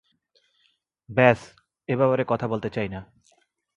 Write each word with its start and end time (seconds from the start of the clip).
ব্যস 1.09 1.39
এ 1.89 1.93
ব্যাপারে 1.95 2.23
কথা 2.23 2.45
বলতে 2.47 2.69
চাই 2.69 2.89
না। 2.89 2.99